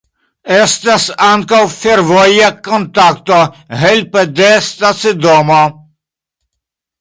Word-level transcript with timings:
Estas 0.59 1.03
ankaŭ 1.25 1.59
fervoja 1.73 2.47
kontakto 2.69 3.43
helpe 3.83 4.25
de 4.41 4.49
stacidomo. 4.71 5.61